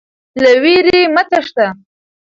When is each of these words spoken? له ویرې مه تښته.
له 0.41 0.51
ویرې 0.63 0.99
مه 1.13 1.23
تښته. 1.29 1.67